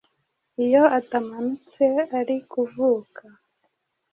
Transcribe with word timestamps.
Iyo 0.65 0.83
atamanutse 0.97 1.85
ari 2.19 2.35
kuvuka 2.51 3.23